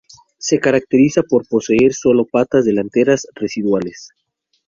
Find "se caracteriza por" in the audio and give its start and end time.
0.39-1.47